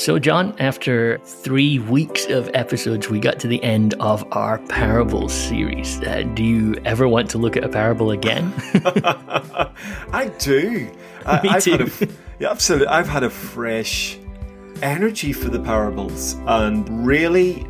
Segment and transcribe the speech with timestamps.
[0.00, 5.30] So, John, after three weeks of episodes, we got to the end of our parables
[5.30, 6.00] series.
[6.00, 8.50] Uh, do you ever want to look at a parable again?
[10.10, 10.90] I do.
[11.26, 11.90] I, Me I've too.
[12.00, 12.86] A, yeah, absolutely.
[12.86, 14.18] I've had a fresh
[14.80, 17.66] energy for the parables and really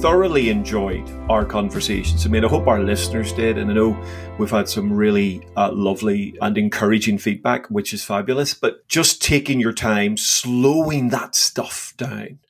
[0.00, 2.26] thoroughly enjoyed our conversations.
[2.26, 3.96] I mean, I hope our listeners did, and I know
[4.38, 8.54] we've had some really uh, lovely and encouraging feedback, which is fabulous.
[8.54, 12.40] But just taking your time, slowing that stuff down,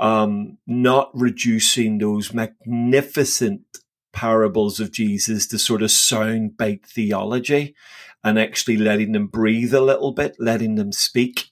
[0.00, 3.62] um, not reducing those magnificent
[4.12, 7.74] parables of Jesus to sort of soundbite theology,
[8.24, 11.51] and actually letting them breathe a little bit, letting them speak.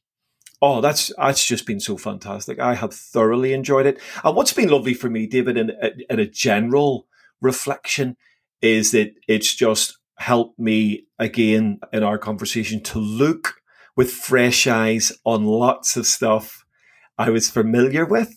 [0.63, 2.59] Oh, that's that's just been so fantastic.
[2.59, 3.99] I have thoroughly enjoyed it.
[4.23, 5.71] And what's been lovely for me, David, in,
[6.11, 7.07] a general
[7.41, 8.17] reflection,
[8.61, 13.55] is that it's just helped me again in our conversation to look
[13.97, 16.65] with fresh eyes on lots of stuff
[17.17, 18.37] I was familiar with.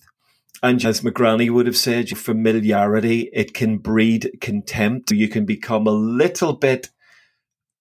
[0.62, 5.12] And as McGranny would have said, familiarity, it can breed contempt.
[5.12, 6.90] You can become a little bit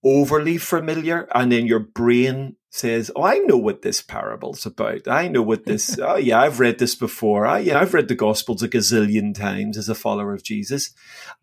[0.05, 5.06] overly familiar and then your brain says, Oh, I know what this parable's about.
[5.06, 7.47] I know what this, oh yeah, I've read this before.
[7.47, 10.92] I, yeah, I've read the Gospels a gazillion times as a follower of Jesus.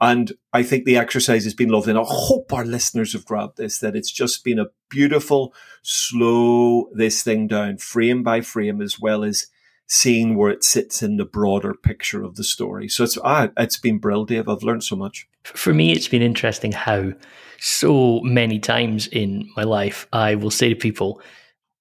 [0.02, 1.92] And I think the exercise has been lovely.
[1.92, 6.90] And I hope our listeners have grabbed this, that it's just been a beautiful, slow
[6.94, 9.48] this thing down frame by frame, as well as
[9.86, 12.88] seeing where it sits in the broader picture of the story.
[12.90, 14.50] So it's, ah, it's been brilliant, Dave.
[14.50, 15.28] I've learned so much.
[15.44, 17.14] For me, it's been interesting how
[17.60, 21.22] so many times in my life I will say to people,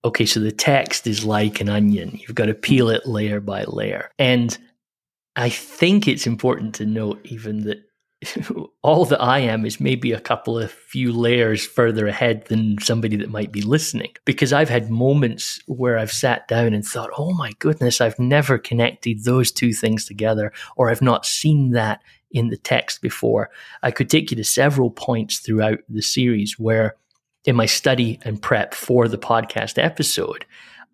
[0.04, 2.18] okay, so the text is like an onion.
[2.20, 4.10] You've got to peel it layer by layer.
[4.18, 4.56] And
[5.36, 7.84] I think it's important to note even that
[8.82, 13.16] all that I am is maybe a couple of few layers further ahead than somebody
[13.16, 14.12] that might be listening.
[14.24, 18.58] Because I've had moments where I've sat down and thought, oh my goodness, I've never
[18.58, 23.50] connected those two things together, or I've not seen that in the text before.
[23.82, 26.96] I could take you to several points throughout the series where,
[27.44, 30.44] in my study and prep for the podcast episode,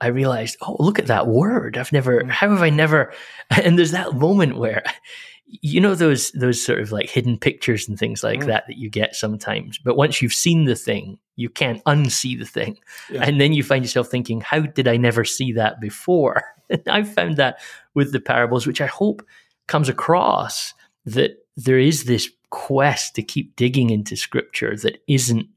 [0.01, 1.77] I realized, oh, look at that word.
[1.79, 3.13] I've never, how have I never?
[3.63, 4.83] And there's that moment where,
[5.47, 8.47] you know, those those sort of like hidden pictures and things like Mm.
[8.47, 9.79] that that you get sometimes.
[9.79, 12.79] But once you've seen the thing, you can't unsee the thing,
[13.11, 13.23] Yeah.
[13.25, 16.43] and then you find yourself thinking, how did I never see that before?
[16.71, 17.59] And I've found that
[17.93, 19.23] with the parables, which I hope
[19.67, 20.73] comes across
[21.07, 25.49] that there is this quest to keep digging into scripture that isn't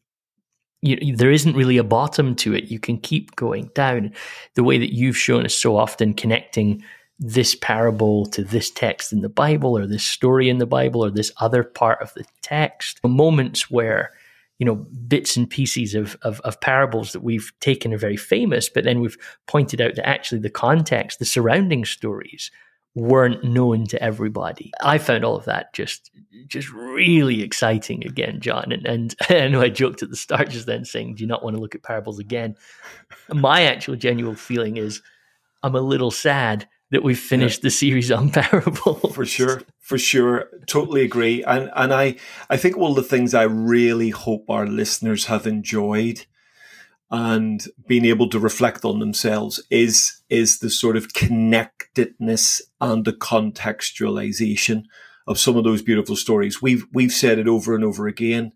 [0.81, 2.65] you, there isn't really a bottom to it.
[2.65, 4.13] You can keep going down.
[4.55, 6.83] The way that you've shown us so often connecting
[7.19, 11.09] this parable to this text in the Bible or this story in the Bible or
[11.09, 12.99] this other part of the text.
[13.03, 14.13] Moments where,
[14.59, 18.69] you know, bits and pieces of, of, of parables that we've taken are very famous,
[18.69, 22.51] but then we've pointed out that actually the context, the surrounding stories
[22.97, 24.71] weren't known to everybody.
[24.81, 26.09] I found all of that just
[26.47, 28.71] just really exciting again, John.
[28.71, 31.43] And, and I know I joked at the start just then saying, "Do you not
[31.43, 32.55] want to look at parables again?"
[33.31, 35.01] My actual genuine feeling is,
[35.61, 40.49] I'm a little sad that we've finished the series on parables for sure for sure
[40.67, 42.15] totally agree and and i
[42.49, 46.25] i think one of the things i really hope our listeners have enjoyed
[47.09, 53.13] and being able to reflect on themselves is is the sort of connectedness and the
[53.13, 54.83] contextualization
[55.25, 58.51] of some of those beautiful stories we've we've said it over and over again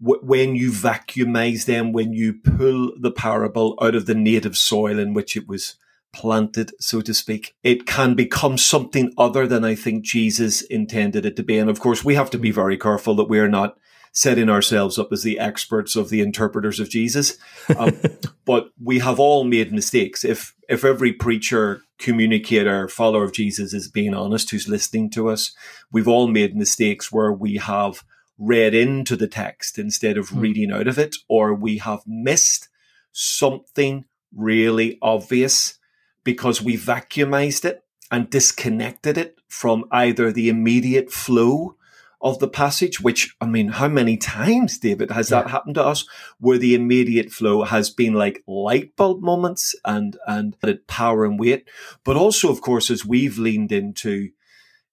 [0.00, 5.14] when you vacuumize them when you pull the parable out of the native soil in
[5.14, 5.76] which it was
[6.14, 11.36] planted, so to speak, it can become something other than I think Jesus intended it
[11.36, 11.58] to be.
[11.58, 13.76] And of course, we have to be very careful that we're not
[14.14, 17.36] setting ourselves up as the experts of the interpreters of Jesus.
[17.76, 18.00] Um,
[18.46, 20.24] but we have all made mistakes.
[20.24, 25.54] If if every preacher, communicator, follower of Jesus is being honest, who's listening to us,
[25.92, 28.02] we've all made mistakes where we have
[28.38, 30.40] read into the text instead of Hmm.
[30.40, 32.68] reading out of it, or we have missed
[33.12, 34.04] something
[34.34, 35.78] really obvious
[36.24, 41.76] because we vacuumized it and disconnected it from either the immediate flow
[42.24, 46.08] of the passage, which, I mean, how many times, David, has that happened to us
[46.38, 51.38] where the immediate flow has been like light bulb moments and, and added power and
[51.38, 51.68] weight.
[52.02, 54.30] But also, of course, as we've leaned into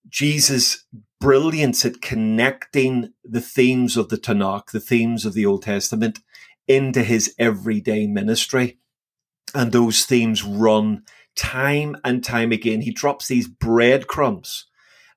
[0.09, 0.85] Jesus'
[1.21, 6.19] brilliance at connecting the themes of the Tanakh, the themes of the Old Testament
[6.67, 8.77] into his everyday ministry.
[9.55, 11.03] And those themes run
[11.37, 12.81] time and time again.
[12.81, 14.65] He drops these breadcrumbs.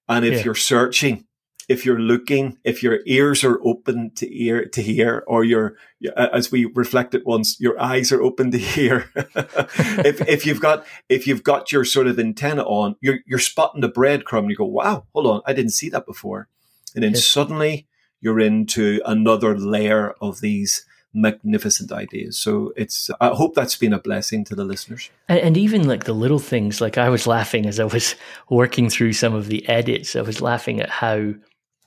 [0.08, 0.44] And if Yeah.
[0.44, 1.26] you're searching
[1.68, 5.76] if you're looking, if your ears are open to ear to hear, or your
[6.16, 9.10] uh, as we reflected once, your eyes are open to hear.
[9.16, 13.80] if if you've got if you've got your sort of antenna on, you're you're spotting
[13.80, 14.50] the breadcrumb.
[14.50, 16.48] You go, wow, hold on, I didn't see that before,
[16.94, 17.24] and then yes.
[17.24, 17.86] suddenly
[18.20, 22.36] you're into another layer of these magnificent ideas.
[22.36, 25.10] So it's I hope that's been a blessing to the listeners.
[25.28, 28.16] And, and, even like the little things, like I was laughing as I was
[28.50, 30.16] working through some of the edits.
[30.16, 31.34] I was laughing at how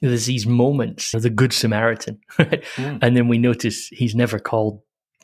[0.02, 2.64] there's these moments of the Good Samaritan, right?
[2.76, 3.00] Mm.
[3.02, 4.82] and then we notice he's never called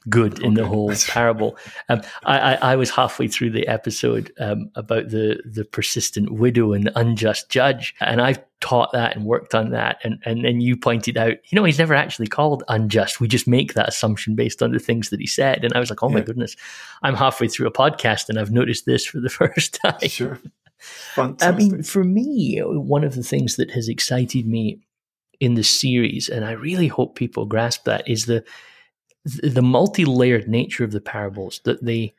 [0.09, 1.57] good in the whole parable.
[1.89, 6.73] Um, I, I, I, was halfway through the episode um, about the the persistent widow
[6.73, 9.99] and the unjust judge, and I've taught that and worked on that.
[10.03, 13.19] And and then you pointed out, you know, he's never actually called unjust.
[13.19, 15.63] We just make that assumption based on the things that he said.
[15.63, 16.15] And I was like, oh yeah.
[16.15, 16.55] my goodness,
[17.01, 19.99] I'm halfway through a podcast and I've noticed this for the first time.
[20.07, 20.39] Sure.
[21.15, 21.53] Fantastic.
[21.53, 24.79] I mean, for me, one of the things that has excited me
[25.39, 28.43] in the series, and I really hope people grasp that, is the
[29.25, 32.13] the multi-layered nature of the parables that they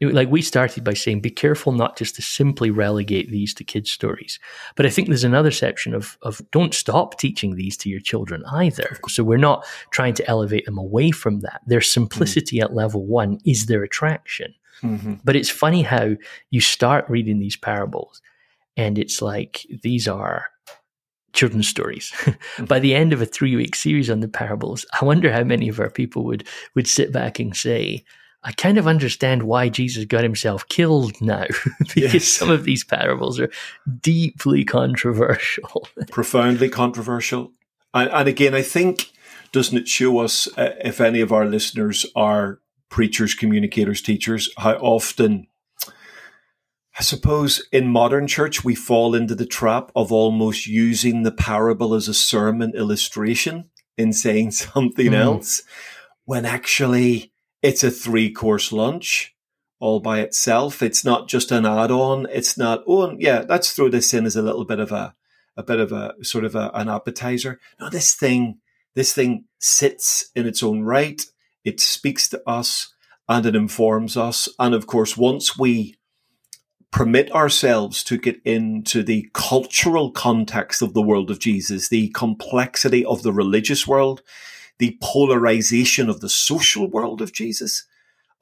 [0.00, 3.90] like we started by saying be careful not just to simply relegate these to kids
[3.90, 4.38] stories.
[4.74, 8.42] But i think there's another section of of don't stop teaching these to your children
[8.46, 8.98] either.
[9.08, 11.60] So we're not trying to elevate them away from that.
[11.66, 12.64] Their simplicity mm.
[12.64, 15.14] at level 1 is their attraction mm-hmm.
[15.24, 16.16] but it's funny how
[16.50, 18.20] you start reading these parables
[18.76, 20.46] and it's like these are
[21.32, 22.12] children's stories.
[22.66, 25.68] By the end of a three week series on the parables, I wonder how many
[25.68, 28.04] of our people would would sit back and say,
[28.42, 31.46] I kind of understand why Jesus got himself killed now,
[31.78, 32.28] because yes.
[32.28, 33.50] some of these parables are
[34.00, 35.88] deeply controversial.
[36.10, 37.52] Profoundly controversial.
[37.92, 39.10] And, and, again, I think,
[39.52, 44.74] doesn't it show us, uh, if any of our listeners are preachers, communicators, teachers, how
[44.74, 45.46] often
[46.98, 51.92] I suppose in modern church, we fall into the trap of almost using the parable
[51.92, 53.68] as a sermon illustration
[53.98, 55.14] in saying something mm.
[55.14, 55.62] else,
[56.24, 59.34] when actually it's a three course lunch
[59.78, 60.82] all by itself.
[60.82, 62.26] It's not just an add on.
[62.30, 65.14] It's not, oh, yeah, let's throw this in as a little bit of a,
[65.54, 67.60] a bit of a sort of a, an appetizer.
[67.78, 68.58] No, this thing,
[68.94, 71.22] this thing sits in its own right.
[71.66, 72.94] It speaks to us
[73.28, 74.48] and it informs us.
[74.58, 75.96] And of course, once we
[76.92, 83.04] permit ourselves to get into the cultural context of the world of Jesus, the complexity
[83.04, 84.22] of the religious world,
[84.78, 87.84] the polarization of the social world of Jesus.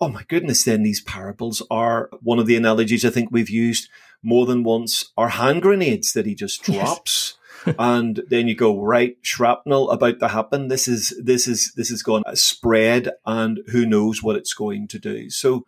[0.01, 3.89] Oh my goodness, then these parables are one of the analogies I think we've used
[4.23, 7.35] more than once are hand grenades that he just drops.
[7.35, 7.44] Yes.
[7.79, 12.03] And then you go right shrapnel about to happen this is this is this is
[12.03, 15.65] going to spread and who knows what it's going to do so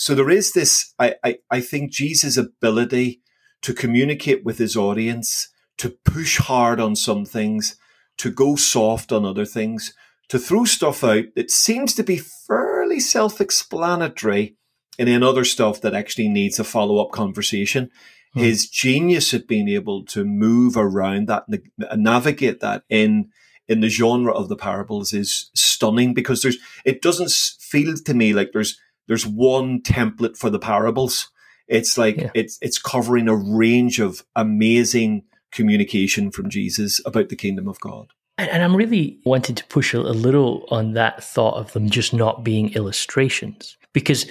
[0.00, 3.20] so there is this, I, I, I think Jesus' ability
[3.60, 7.76] to communicate with his audience, to push hard on some things,
[8.16, 9.92] to go soft on other things,
[10.30, 14.56] to throw stuff out that seems to be fairly self explanatory,
[14.98, 17.90] and then other stuff that actually needs a follow up conversation.
[18.34, 18.40] Hmm.
[18.40, 23.30] His genius at being able to move around that and navigate that in
[23.68, 28.32] in the genre of the parables is stunning because there's it doesn't feel to me
[28.32, 28.78] like there's
[29.08, 31.30] there's one template for the parables.
[31.66, 32.30] It's like yeah.
[32.34, 38.12] it's it's covering a range of amazing communication from Jesus about the kingdom of God.
[38.38, 42.14] And I'm really wanting to push a, a little on that thought of them just
[42.14, 43.76] not being illustrations.
[43.92, 44.26] Because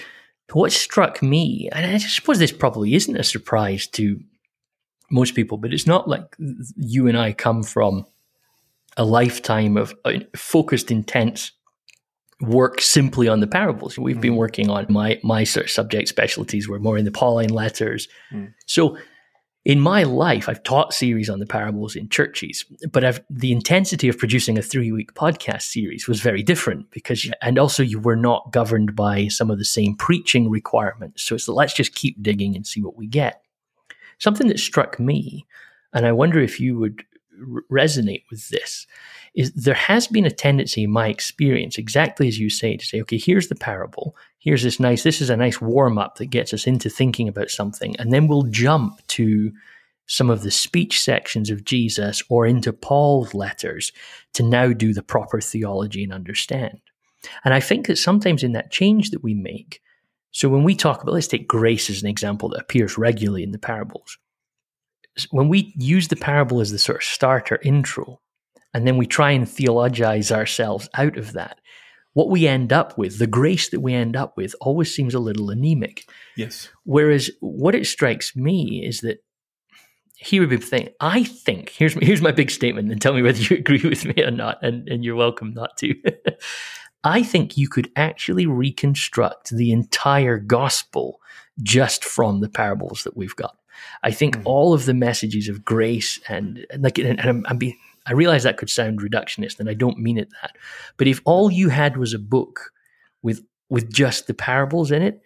[0.53, 4.19] what struck me, and I suppose this probably isn't a surprise to
[5.11, 6.35] most people, but it's not like
[6.75, 8.05] you and I come from
[8.97, 11.51] a lifetime of uh, focused, intense
[12.41, 13.97] work simply on the parables.
[13.97, 14.21] We've mm.
[14.21, 18.07] been working on my my sort of subject specialties were more in the Pauline letters.
[18.31, 18.53] Mm.
[18.65, 18.97] So
[19.69, 24.09] in my life, I've taught series on the parables in churches, but I've, the intensity
[24.09, 28.15] of producing a three week podcast series was very different because, and also you were
[28.15, 31.21] not governed by some of the same preaching requirements.
[31.21, 33.43] So it's let's just keep digging and see what we get.
[34.17, 35.45] Something that struck me,
[35.93, 37.05] and I wonder if you would
[37.71, 38.87] resonate with this,
[39.35, 43.01] is there has been a tendency in my experience, exactly as you say, to say,
[43.01, 44.15] okay, here's the parable.
[44.39, 47.49] Here's this nice, this is a nice warm up that gets us into thinking about
[47.49, 47.95] something.
[47.97, 49.51] And then we'll jump to
[50.07, 53.91] some of the speech sections of Jesus or into Paul's letters
[54.33, 56.79] to now do the proper theology and understand.
[57.45, 59.81] And I think that sometimes in that change that we make,
[60.31, 63.51] so when we talk about, let's take grace as an example that appears regularly in
[63.51, 64.17] the parables.
[65.31, 68.19] When we use the parable as the sort of starter intro,
[68.73, 71.59] and then we try and theologize ourselves out of that,
[72.13, 75.19] what we end up with, the grace that we end up with, always seems a
[75.19, 76.09] little anemic.
[76.35, 76.69] Yes.
[76.83, 79.23] Whereas what it strikes me is that
[80.15, 80.89] here would be the thing.
[80.99, 84.21] I think here's here's my big statement, and tell me whether you agree with me
[84.23, 84.57] or not.
[84.61, 85.95] And and you're welcome not to.
[87.03, 91.21] I think you could actually reconstruct the entire gospel
[91.63, 93.55] just from the parables that we've got.
[94.03, 94.41] I think mm.
[94.45, 98.13] all of the messages of grace and, and like, and, and I'm, I'm being, I
[98.13, 100.57] realize that could sound reductionist, and I don't mean it that.
[100.97, 102.71] But if all you had was a book
[103.21, 105.21] with with just the parables in it,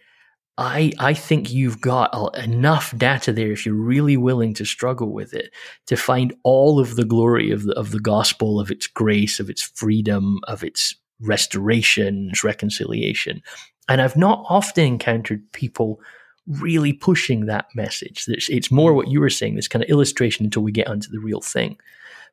[0.58, 5.34] I I think you've got enough data there if you're really willing to struggle with
[5.34, 5.54] it
[5.88, 9.50] to find all of the glory of the of the gospel, of its grace, of
[9.50, 13.42] its freedom, of its restoration, its reconciliation.
[13.88, 16.02] And I've not often encountered people
[16.48, 18.26] really pushing that message.
[18.28, 18.96] It's, it's more mm.
[18.96, 21.78] what you were saying, this kind of illustration until we get onto the real thing.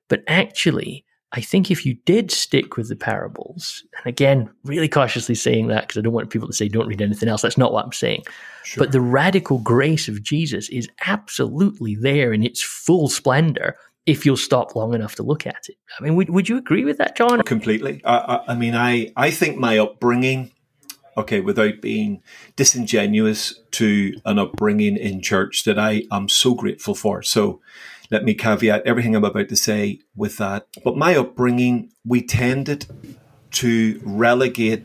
[0.09, 5.37] But actually, I think if you did stick with the parables, and again, really cautiously
[5.37, 7.43] saying that because I don't want people to say don't read anything else.
[7.43, 8.25] That's not what I'm saying.
[8.65, 8.85] Sure.
[8.85, 13.77] But the radical grace of Jesus is absolutely there in its full splendor
[14.07, 15.77] if you'll stop long enough to look at it.
[15.99, 17.43] I mean, would, would you agree with that, John?
[17.43, 18.01] Completely.
[18.05, 20.51] I, I, I mean, I, I think my upbringing,
[21.17, 22.23] okay, without being
[22.57, 27.23] disingenuous to an upbringing in church that I am so grateful for.
[27.23, 27.61] So,
[28.11, 30.67] let me caveat everything I'm about to say with that.
[30.83, 32.87] But my upbringing, we tended
[33.53, 34.85] to relegate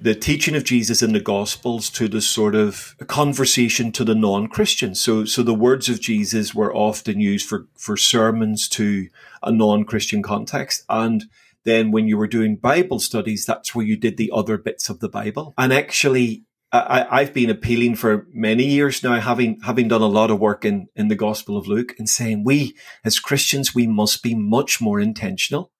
[0.00, 4.94] the teaching of Jesus in the Gospels to the sort of conversation to the non-Christian.
[4.94, 9.08] So, so the words of Jesus were often used for, for sermons to
[9.42, 10.84] a non-Christian context.
[10.88, 11.24] And
[11.64, 15.00] then when you were doing Bible studies, that's where you did the other bits of
[15.00, 15.54] the Bible.
[15.58, 20.30] And actually, I, have been appealing for many years now, having having done a lot
[20.30, 24.22] of work in in the Gospel of Luke, and saying we as Christians we must
[24.22, 25.72] be much more intentional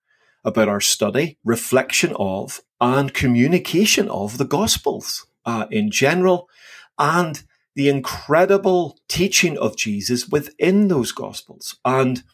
[0.45, 6.49] about our study, reflection of, and communication of the Gospels uh, in general,
[6.99, 7.45] and
[7.77, 11.77] the incredible teaching of Jesus within those Gospels.
[11.85, 12.25] And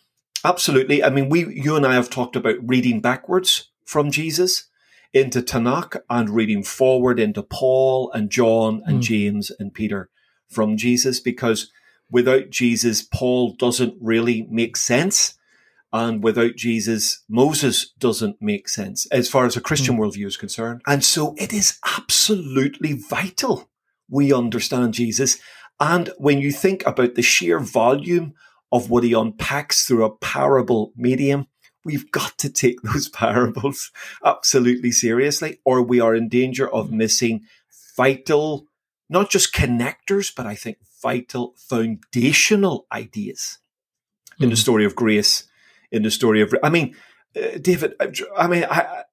[0.46, 4.68] absolutely, I mean, we you and I have talked about reading backwards from Jesus
[5.12, 9.02] into Tanakh and reading forward into Paul and John and mm.
[9.02, 10.10] James and Peter
[10.48, 11.70] from Jesus because
[12.10, 15.34] without Jesus, Paul doesn't really make sense.
[15.92, 20.00] And without Jesus, Moses doesn't make sense as far as a Christian mm.
[20.00, 20.82] worldview is concerned.
[20.86, 23.70] And so it is absolutely vital
[24.08, 25.38] we understand Jesus.
[25.80, 28.34] And when you think about the sheer volume
[28.76, 31.46] of what he unpacks through a parable medium,
[31.84, 33.90] we've got to take those parables
[34.24, 37.42] absolutely seriously, or we are in danger of missing
[37.96, 38.66] vital,
[39.08, 43.58] not just connectors, but I think vital foundational ideas
[44.32, 44.44] mm-hmm.
[44.44, 44.60] in the hmm.
[44.60, 45.44] story of grace,
[45.90, 46.94] in the story of, I mean,
[47.36, 49.04] uh, David, uh, I mean, I,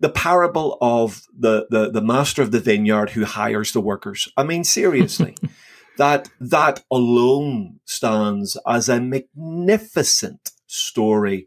[0.00, 4.28] the parable of the, the, the master of the vineyard who hires the workers.
[4.36, 5.36] I mean, seriously.
[5.98, 11.46] that that alone stands as a magnificent story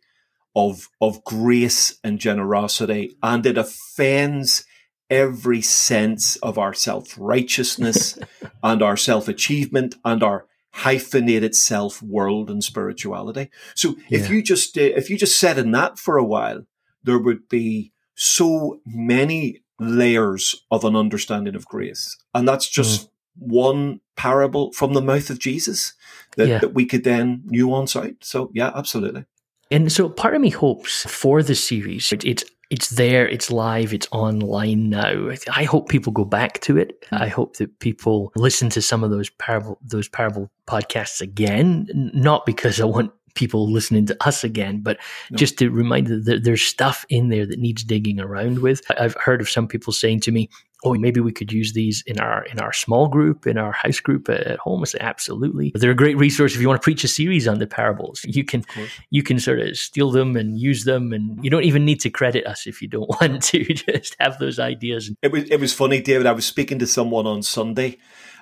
[0.56, 4.66] of, of grace and generosity, and it offends
[5.10, 8.18] every sense of our self righteousness
[8.64, 13.50] and our self achievement and our hyphenated self world and spirituality.
[13.76, 14.36] So if yeah.
[14.36, 16.66] you just uh, if you just sat in that for a while,
[17.04, 23.10] there would be so many layers of an understanding of grace, and that's just mm.
[23.38, 25.94] One parable from the mouth of Jesus
[26.38, 26.60] that, yeah.
[26.60, 28.14] that we could then nuance out.
[28.22, 29.26] So yeah, absolutely.
[29.72, 34.08] And so part of me hopes for the series, it's it's there, it's live, it's
[34.12, 35.30] online now.
[35.54, 37.06] I hope people go back to it.
[37.10, 37.16] Hmm.
[37.16, 42.46] I hope that people listen to some of those parable those parable podcasts again, not
[42.46, 44.98] because I want people listening to us again, but
[45.30, 45.38] no.
[45.38, 48.82] just to remind that there's stuff in there that needs digging around with.
[48.98, 50.50] I've heard of some people saying to me,
[50.86, 54.00] oh, maybe we could use these in our in our small group, in our house
[54.00, 54.82] group at home.
[54.82, 55.72] I say, absolutely.
[55.74, 58.22] They're a great resource if you want to preach a series on the parables.
[58.26, 58.64] You can
[59.10, 62.10] you can sort of steal them and use them, and you don't even need to
[62.10, 63.64] credit us if you don't want to.
[63.74, 65.12] Just have those ideas.
[65.22, 66.28] It was it was funny, David.
[66.28, 67.98] I was speaking to someone on Sunday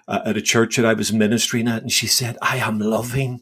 [0.07, 3.41] uh, at a church that I was ministering at, and she said, "I am loving."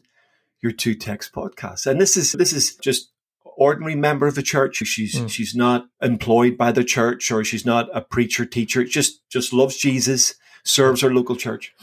[0.60, 3.11] Your two text podcasts, and this is this is just
[3.56, 4.76] ordinary member of the church.
[4.76, 5.30] She's mm.
[5.30, 8.84] she's not employed by the church or she's not a preacher teacher.
[8.84, 11.74] Just just loves Jesus, serves her local church.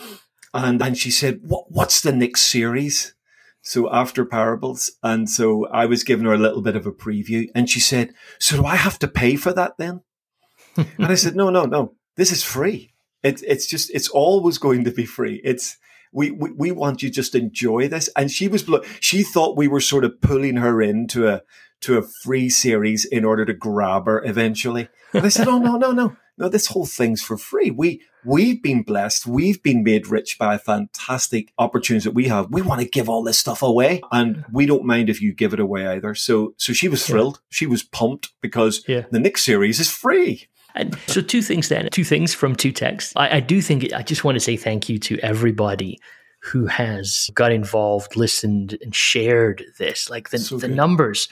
[0.54, 3.14] And and she said, "What what's the next series?"
[3.62, 7.48] So after parables, and so I was giving her a little bit of a preview,
[7.54, 10.02] and she said, "So do I have to pay for that then?"
[10.76, 11.96] and I said, "No, no, no.
[12.16, 12.94] This is free.
[13.24, 15.42] It's it's just it's always going to be free.
[15.44, 15.78] It's
[16.12, 18.10] we, we, we want you just enjoy this.
[18.16, 21.42] And she was, she thought we were sort of pulling her into a,
[21.82, 24.90] to a free series in order to grab her eventually.
[25.14, 26.16] And I said, Oh, no, no, no.
[26.38, 27.72] no, this whole thing's for free.
[27.72, 29.26] We, we've been blessed.
[29.26, 32.52] We've been made rich by fantastic opportunities that we have.
[32.52, 35.54] We want to give all this stuff away and we don't mind if you give
[35.54, 36.16] it away either.
[36.16, 37.38] So, so she was thrilled.
[37.38, 37.48] Yeah.
[37.50, 39.06] She was pumped because yeah.
[39.12, 40.48] the next series is free.
[40.80, 43.14] And so, two things then, two things from two texts.
[43.16, 46.00] I, I do think, I just want to say thank you to everybody
[46.42, 50.10] who has got involved, listened, and shared this.
[50.10, 51.28] Like the, so the numbers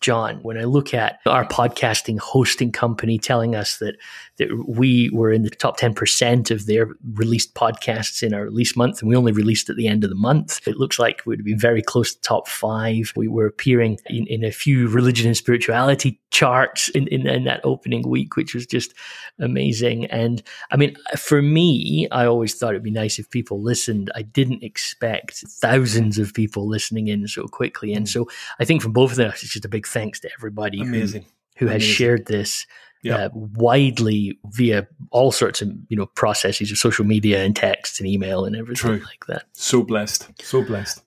[0.00, 3.96] John, when I look at our podcasting hosting company telling us that,
[4.40, 9.00] that we were in the top 10% of their released podcasts in our release month,
[9.00, 11.52] and we only released at the end of the month, it looks like we'd be
[11.52, 13.12] very close to top five.
[13.14, 17.60] We were appearing in, in a few religion and spirituality charts in, in, in that
[17.64, 18.94] opening week, which was just
[19.38, 20.06] amazing.
[20.06, 24.10] And I mean, for me, I always thought it'd be nice if people listened.
[24.14, 27.92] I didn't expect thousands of people listening in so quickly.
[27.92, 28.26] And so
[28.58, 31.26] I think from both of us, it's just a big thanks to everybody Amazing.
[31.58, 32.66] who, who has shared this
[33.08, 38.08] uh, widely via all sorts of you know processes of social media and text and
[38.08, 39.06] email and everything True.
[39.06, 39.44] like that.
[39.52, 41.02] So blessed, so blessed.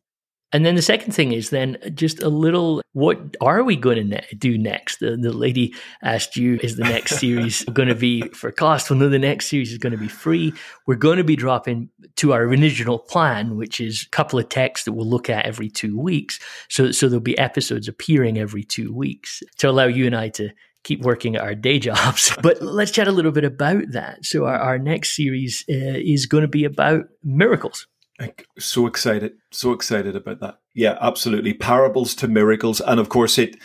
[0.53, 4.03] And then the second thing is then just a little, what are we going to
[4.03, 4.99] ne- do next?
[4.99, 5.73] The, the lady
[6.03, 8.91] asked you, is the next series going to be for cost?
[8.91, 10.53] Well, no, the next series is going to be free.
[10.85, 14.85] We're going to be dropping to our original plan, which is a couple of texts
[14.85, 16.39] that we'll look at every two weeks.
[16.69, 20.51] So, so there'll be episodes appearing every two weeks to allow you and I to
[20.83, 22.35] keep working at our day jobs.
[22.41, 24.25] But let's chat a little bit about that.
[24.25, 27.87] So our, our next series uh, is going to be about miracles.
[28.59, 30.59] So excited, so excited about that.
[30.73, 31.53] Yeah, absolutely.
[31.53, 32.79] Parables to miracles.
[32.79, 33.57] And of course, it,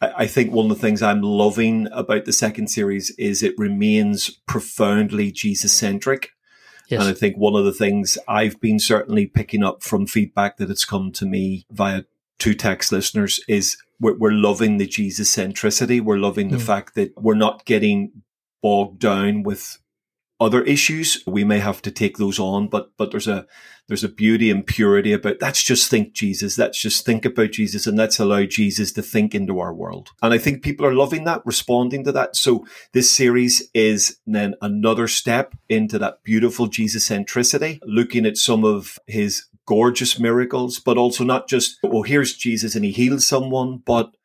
[0.00, 4.30] I think one of the things I'm loving about the second series is it remains
[4.46, 6.30] profoundly Jesus centric.
[6.88, 7.00] Yes.
[7.00, 10.68] And I think one of the things I've been certainly picking up from feedback that
[10.68, 12.02] has come to me via
[12.38, 16.00] two text listeners is we're, we're loving the Jesus centricity.
[16.00, 16.62] We're loving the mm.
[16.62, 18.22] fact that we're not getting
[18.62, 19.78] bogged down with
[20.38, 21.22] other issues.
[21.26, 23.46] We may have to take those on, but, but there's a,
[23.88, 26.58] there's a beauty and purity about that's just think Jesus.
[26.58, 30.10] Let's just think about Jesus and let's allow Jesus to think into our world.
[30.22, 32.36] And I think people are loving that, responding to that.
[32.36, 38.64] So this series is then another step into that beautiful Jesus centricity, looking at some
[38.64, 43.82] of his gorgeous miracles, but also not just, well, here's Jesus and he heals someone,
[43.84, 44.16] but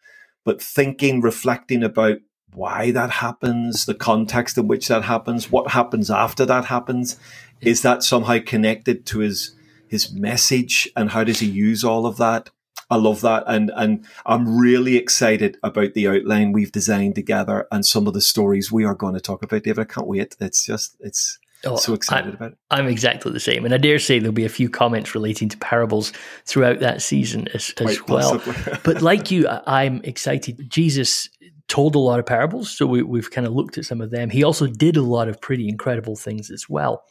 [0.43, 2.17] but thinking, reflecting about
[2.53, 7.17] why that happens, the context in which that happens, what happens after that happens.
[7.61, 9.55] Is that somehow connected to his
[9.87, 12.49] his message and how does he use all of that?
[12.89, 17.85] I love that and and I'm really excited about the outline we've designed together and
[17.85, 19.79] some of the stories we are going to talk about, David.
[19.79, 20.35] I can't wait.
[20.39, 22.57] It's just it's Oh, so excited I, about it.
[22.71, 23.65] I'm exactly the same.
[23.65, 26.11] And I dare say there'll be a few comments relating to parables
[26.45, 28.41] throughout that season as, as well.
[28.83, 30.69] but like you, I'm excited.
[30.69, 31.29] Jesus
[31.67, 34.29] told a lot of parables, so we, we've kind of looked at some of them.
[34.29, 37.03] He also did a lot of pretty incredible things as well.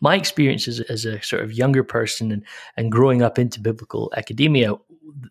[0.00, 2.44] My experience as, as a sort of younger person and,
[2.76, 4.74] and growing up into biblical academia,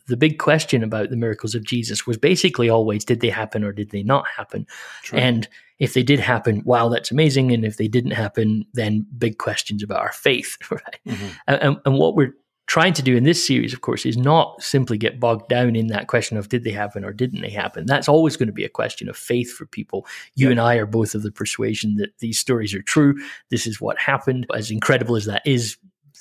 [0.08, 3.72] the big question about the miracles of Jesus was basically always did they happen or
[3.72, 4.66] did they not happen?
[5.02, 5.20] True.
[5.20, 5.48] And
[5.80, 7.52] if they did happen, wow, that's amazing.
[7.52, 11.00] And if they didn't happen, then big questions about our faith, right?
[11.08, 11.28] Mm-hmm.
[11.48, 12.34] And, and, what we're
[12.68, 15.88] trying to do in this series, of course, is not simply get bogged down in
[15.88, 17.86] that question of did they happen or didn't they happen.
[17.86, 20.06] That's always going to be a question of faith for people.
[20.36, 23.16] You and I are both of the persuasion that these stories are true.
[23.50, 24.48] This is what happened.
[24.56, 25.78] As incredible as that is,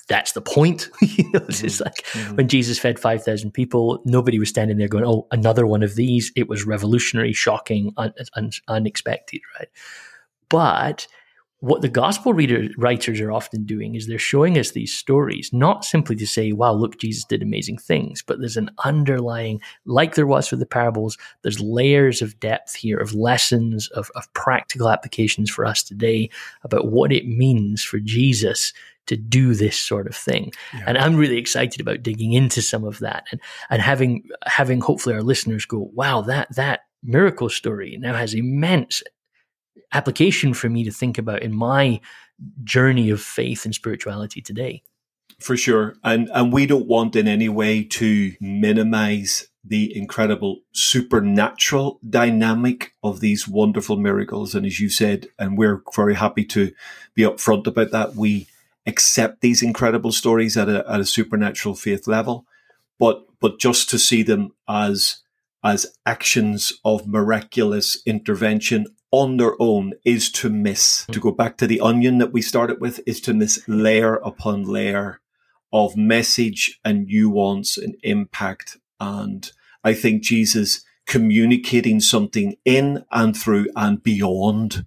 [0.09, 0.91] that's the point.
[1.01, 1.85] you know, it's mm-hmm.
[1.85, 2.37] like mm-hmm.
[2.37, 6.33] when Jesus fed 5,000 people, nobody was standing there going, oh, another one of these.
[6.37, 9.69] It was revolutionary, shocking, un- un- unexpected, right?
[10.49, 11.07] But
[11.63, 15.85] what the gospel reader, writers are often doing is they're showing us these stories, not
[15.85, 20.27] simply to say, wow, look, Jesus did amazing things, but there's an underlying, like there
[20.27, 25.49] was for the parables, there's layers of depth here, of lessons, of, of practical applications
[25.53, 26.29] for us today
[26.65, 28.73] about what it means for Jesus
[29.07, 30.51] to do this sort of thing.
[30.75, 30.83] Yeah.
[30.89, 35.15] And I'm really excited about digging into some of that and, and having, having hopefully
[35.15, 39.01] our listeners go, wow, that, that miracle story now has immense
[39.93, 42.01] application for me to think about in my
[42.65, 44.83] journey of faith and spirituality today.
[45.39, 45.97] For sure.
[46.05, 53.21] And and we don't want in any way to minimize the incredible supernatural dynamic of
[53.21, 54.55] these wonderful miracles.
[54.55, 56.73] And as you said, and we're very happy to
[57.15, 58.49] be upfront about that, we
[58.87, 62.47] accept these incredible stories at a, at a supernatural faith level,
[62.99, 65.19] but but just to see them as
[65.65, 71.07] as actions of miraculous intervention on their own is to miss.
[71.13, 74.65] To go back to the onion that we started with, is to miss layer upon
[74.65, 75.21] layer
[75.73, 78.79] of message and nuance and impact.
[78.99, 79.51] And
[79.85, 84.87] I think Jesus communicating something in and through and beyond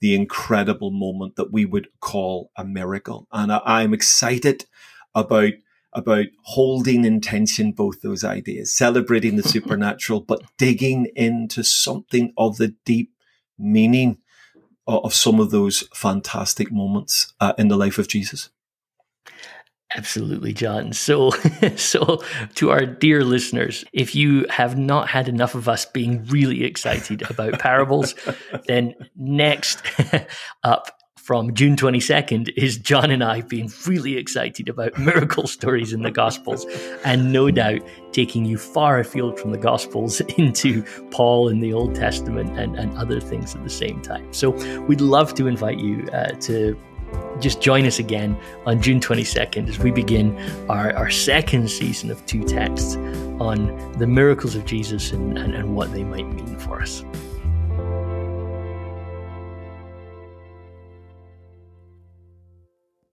[0.00, 3.26] the incredible moment that we would call a miracle.
[3.32, 4.66] And I, am excited
[5.14, 5.52] about
[5.94, 12.56] about holding in tension both those ideas, celebrating the supernatural, but digging into something of
[12.56, 13.13] the deep
[13.58, 14.18] meaning
[14.86, 18.50] of some of those fantastic moments uh, in the life of Jesus.
[19.96, 20.92] Absolutely, John.
[20.92, 21.30] So,
[21.76, 22.22] so
[22.56, 27.22] to our dear listeners, if you have not had enough of us being really excited
[27.30, 28.14] about parables,
[28.66, 29.82] then next
[30.64, 36.02] up from June 22nd is John and I being really excited about miracle stories in
[36.02, 36.66] the Gospels
[37.02, 37.80] and no doubt
[38.12, 42.94] taking you far afield from the Gospels into Paul in the Old Testament and, and
[42.98, 44.30] other things at the same time.
[44.34, 46.78] So we'd love to invite you uh, to
[47.40, 52.24] just join us again on June 22nd as we begin our, our second season of
[52.26, 52.96] two texts
[53.40, 57.02] on the miracles of Jesus and, and, and what they might mean for us.